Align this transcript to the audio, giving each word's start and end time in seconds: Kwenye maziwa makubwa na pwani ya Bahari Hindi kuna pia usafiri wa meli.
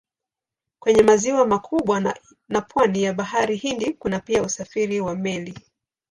Kwenye 0.79 1.01
maziwa 1.03 1.47
makubwa 1.47 2.13
na 2.49 2.61
pwani 2.61 3.03
ya 3.03 3.13
Bahari 3.13 3.55
Hindi 3.57 3.93
kuna 3.93 4.19
pia 4.19 4.43
usafiri 4.43 5.01
wa 5.01 5.15
meli. 5.15 5.59